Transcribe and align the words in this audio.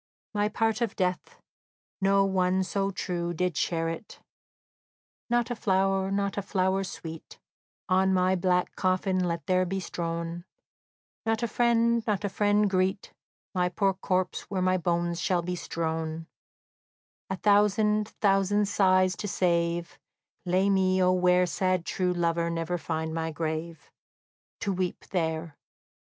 My 0.33 0.49
part 0.49 0.81
of 0.81 0.95
death, 0.95 1.39
no 2.01 2.25
one 2.25 2.63
so 2.63 2.89
true 2.89 3.35
Did 3.35 3.55
share 3.55 3.87
it. 3.87 4.19
"Not 5.29 5.51
a 5.51 5.55
flower, 5.55 6.09
not 6.09 6.39
a 6.39 6.41
flower 6.41 6.83
sweet, 6.83 7.37
On 7.87 8.11
my 8.11 8.35
black 8.35 8.75
coffin 8.75 9.23
let 9.23 9.45
there 9.45 9.63
be 9.63 9.79
strown; 9.79 10.43
Not 11.23 11.43
a 11.43 11.47
friend, 11.47 12.03
not 12.07 12.23
a 12.23 12.29
friend 12.29 12.67
greet 12.67 13.13
My 13.53 13.69
poor 13.69 13.93
corpse, 13.93 14.49
where 14.49 14.59
my 14.63 14.75
bones 14.75 15.21
shall 15.21 15.43
be 15.43 15.55
strown; 15.55 16.25
A 17.29 17.35
thousand, 17.35 18.07
thousand 18.07 18.67
sighs 18.67 19.15
to 19.17 19.27
save, 19.27 19.99
Lay 20.47 20.67
me, 20.71 20.99
O 21.03 21.11
where 21.11 21.45
Sad 21.45 21.85
true 21.85 22.11
lover 22.11 22.49
never 22.49 22.79
find 22.79 23.13
my 23.13 23.29
grave 23.29 23.91
To 24.61 24.73
weep 24.73 25.05
there!" 25.11 25.57